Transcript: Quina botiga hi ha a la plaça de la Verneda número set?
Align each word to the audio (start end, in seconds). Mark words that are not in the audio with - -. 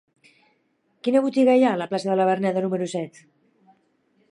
Quina 1.07 1.21
botiga 1.25 1.53
hi 1.59 1.67
ha 1.67 1.75
a 1.77 1.79
la 1.83 1.87
plaça 1.93 2.11
de 2.13 2.17
la 2.21 2.27
Verneda 2.31 2.65
número 2.67 2.91
set? 2.97 3.23